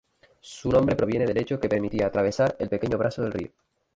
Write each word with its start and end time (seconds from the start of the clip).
Su 0.39 0.71
nombre 0.71 0.95
proviene 0.95 1.27
del 1.27 1.37
hecho 1.37 1.59
que 1.59 1.69
permitía 1.69 2.07
atravesar 2.07 2.55
el 2.57 2.69
pequeño 2.69 2.97
brazo 2.97 3.21
del 3.21 3.33
río. 3.33 3.51